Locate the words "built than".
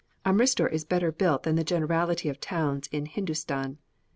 1.11-1.57